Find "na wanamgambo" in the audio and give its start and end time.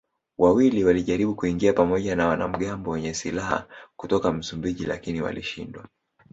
2.15-2.91